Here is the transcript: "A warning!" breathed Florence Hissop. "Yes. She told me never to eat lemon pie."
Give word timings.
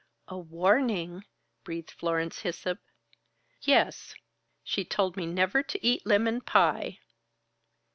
"A 0.27 0.35
warning!" 0.35 1.25
breathed 1.63 1.91
Florence 1.91 2.39
Hissop. 2.39 2.79
"Yes. 3.61 4.15
She 4.63 4.83
told 4.83 5.15
me 5.15 5.27
never 5.27 5.61
to 5.61 5.85
eat 5.85 6.07
lemon 6.07 6.41
pie." 6.41 6.97